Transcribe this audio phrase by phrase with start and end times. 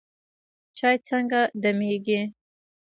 [0.77, 2.21] چای څنګه دمیږي؟